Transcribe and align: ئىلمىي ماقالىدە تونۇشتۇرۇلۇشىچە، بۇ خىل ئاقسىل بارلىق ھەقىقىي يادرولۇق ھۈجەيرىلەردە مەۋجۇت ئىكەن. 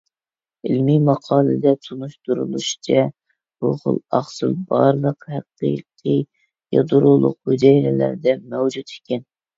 ئىلمىي 0.67 0.95
ماقالىدە 1.07 1.73
تونۇشتۇرۇلۇشىچە، 1.87 3.03
بۇ 3.65 3.71
خىل 3.83 4.01
ئاقسىل 4.21 4.55
بارلىق 4.73 5.27
ھەقىقىي 5.35 6.19
يادرولۇق 6.79 7.39
ھۈجەيرىلەردە 7.51 8.35
مەۋجۇت 8.57 8.97
ئىكەن. 8.99 9.27